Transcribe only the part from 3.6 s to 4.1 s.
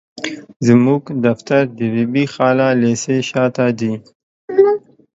دي.